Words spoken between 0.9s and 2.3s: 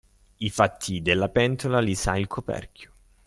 della pentola li sa il